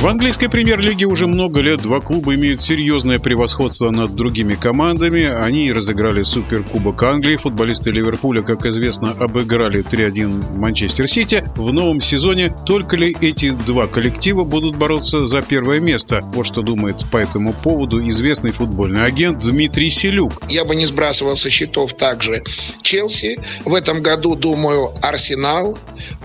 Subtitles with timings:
[0.00, 5.24] В английской премьер-лиге уже много лет два клуба имеют серьезное превосходство над другими командами.
[5.24, 7.36] Они разыграли Суперкубок Англии.
[7.36, 11.44] Футболисты Ливерпуля, как известно, обыграли 3-1 Манчестер Сити.
[11.54, 16.22] В новом сезоне только ли эти два коллектива будут бороться за первое место?
[16.32, 20.42] Вот что думает по этому поводу известный футбольный агент Дмитрий Селюк.
[20.48, 22.42] Я бы не сбрасывал со счетов также
[22.80, 23.38] Челси.
[23.66, 25.76] В этом году, думаю, Арсенал,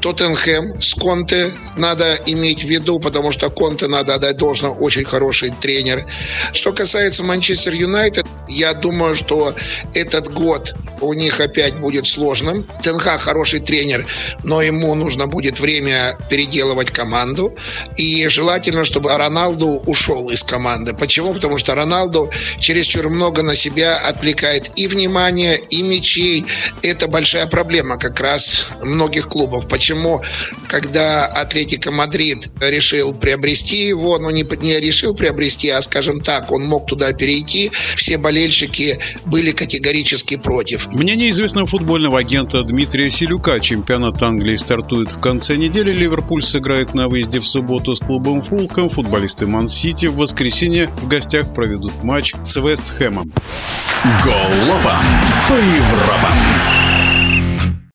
[0.00, 5.50] Тоттенхэм с Конте надо иметь в виду, потому что Конте, надо отдать должное, очень хороший
[5.50, 6.06] тренер.
[6.52, 9.54] Что касается Манчестер Юнайтед, я думаю, что
[9.94, 12.64] этот год у них опять будет сложным.
[12.82, 14.06] Тенха хороший тренер,
[14.42, 17.54] но ему нужно будет время переделывать команду.
[17.96, 20.94] И желательно, чтобы Роналду ушел из команды.
[20.94, 21.34] Почему?
[21.34, 26.46] Потому что Роналду чересчур много на себя отвлекает и внимание, и мячей.
[26.82, 29.68] Это большая проблема как раз многих клубов.
[29.68, 30.22] Почему,
[30.74, 36.66] когда Атлетико Мадрид решил приобрести его, ну не, не решил приобрести, а, скажем так, он
[36.66, 40.88] мог туда перейти, все болельщики были категорически против.
[40.88, 43.60] Мнение известного футбольного агента Дмитрия Селюка.
[43.60, 45.92] Чемпионат Англии стартует в конце недели.
[45.92, 48.90] Ливерпуль сыграет на выезде в субботу с клубом Фулхэм.
[48.90, 53.32] Футболисты Ман-Сити в воскресенье в гостях проведут матч с Вест Хэмом.
[54.24, 54.80] Голопом
[55.48, 55.54] по.